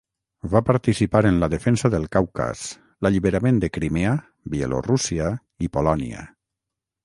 [0.53, 2.63] Va participar en la defensa del Caucas,
[3.07, 4.17] l'alliberament de Crimea,
[4.57, 5.31] Bielorússia
[5.67, 6.29] i Polònia.